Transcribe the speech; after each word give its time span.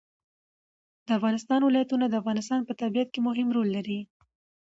د 1.05 1.07
افغانستان 1.17 1.59
ولايتونه 1.63 2.05
د 2.07 2.13
افغانستان 2.21 2.59
په 2.67 2.73
طبیعت 2.81 3.09
کې 3.11 3.19
مهم 3.27 3.47
رول 3.55 3.67
لري. 3.75 3.99